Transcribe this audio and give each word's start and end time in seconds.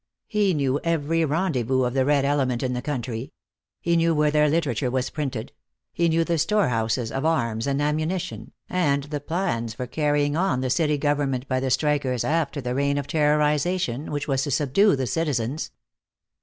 He 0.25 0.55
knew 0.55 0.79
every 0.83 1.23
rendezvous 1.25 1.83
of 1.83 1.93
the 1.93 2.05
Red 2.05 2.25
element 2.25 2.63
in 2.63 2.73
the 2.73 2.81
country; 2.81 3.33
he 3.79 3.95
knew 3.95 4.15
where 4.15 4.31
their 4.31 4.49
literature 4.49 4.89
was 4.89 5.11
printed; 5.11 5.51
he 5.93 6.09
knew 6.09 6.23
the 6.23 6.39
storehouses 6.39 7.11
of 7.11 7.23
arms 7.23 7.67
and 7.67 7.79
ammunition, 7.79 8.51
and 8.67 9.03
the 9.03 9.19
plans 9.19 9.75
for 9.75 9.85
carrying 9.85 10.35
on 10.35 10.61
the 10.61 10.71
city 10.71 10.97
government 10.97 11.47
by 11.47 11.59
the 11.59 11.69
strikers 11.69 12.23
after 12.23 12.59
the 12.59 12.73
reign 12.73 12.97
of 12.97 13.05
terrorization 13.05 14.09
which 14.09 14.27
was 14.27 14.41
to 14.41 14.49
subdue 14.49 14.95
the 14.95 15.05
citizens. 15.05 15.69